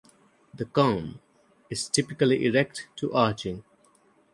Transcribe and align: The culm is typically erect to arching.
The 0.55 0.65
culm 0.65 1.19
is 1.69 1.87
typically 1.87 2.47
erect 2.47 2.87
to 2.95 3.13
arching. 3.13 3.63